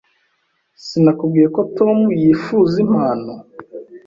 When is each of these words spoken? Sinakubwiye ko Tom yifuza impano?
Sinakubwiye 0.85 1.47
ko 1.55 1.61
Tom 1.77 1.97
yifuza 2.21 2.75
impano? 2.85 3.33